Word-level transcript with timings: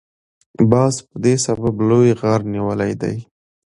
باز 0.71 0.95
په 1.07 1.15
دې 1.23 1.35
سبب 1.45 1.75
لوی 1.89 2.11
غر 2.21 2.41
نیولی 2.53 2.91
دی. 3.01 3.17